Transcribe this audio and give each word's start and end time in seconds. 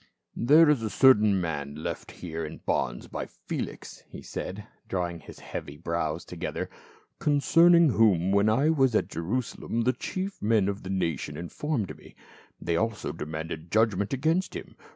"There 0.49 0.67
is 0.67 0.81
a 0.81 0.89
certain 0.89 1.39
man 1.39 1.75
left 1.75 2.09
here 2.09 2.43
in 2.43 2.61
bonds 2.65 3.07
by 3.07 3.27
Felix," 3.27 4.01
he 4.09 4.23
said, 4.23 4.65
drawing 4.87 5.19
his 5.19 5.37
heavy 5.37 5.77
brows 5.77 6.25
together," 6.25 6.71
concern 7.19 7.75
ing 7.75 7.89
whom, 7.89 8.31
when 8.31 8.49
I 8.49 8.71
was 8.71 8.95
at 8.95 9.09
Jerusalem, 9.09 9.81
the 9.83 9.93
chief 9.93 10.41
men 10.41 10.67
of 10.67 10.81
the 10.81 10.89
nation 10.89 11.37
informed 11.37 11.95
me; 11.95 12.15
they 12.59 12.75
also 12.75 13.11
demanded 13.11 13.71
judgment 13.71 14.11
against 14.11 14.55
him. 14.55 14.75